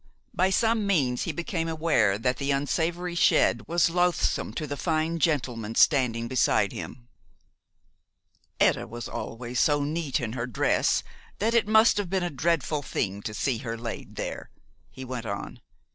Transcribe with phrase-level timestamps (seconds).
[0.33, 5.19] By some means he became aware that the unsavory shed was loathsome to the fine
[5.19, 7.07] gentleman standing beside him.
[8.59, 11.03] "Etta was always so neat in her dress
[11.37, 14.49] that it must have been a dreadful thing to see her laid there,"
[14.89, 15.59] he went on.